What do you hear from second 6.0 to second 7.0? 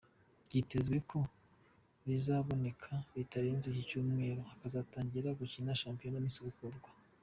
nisubukurwa.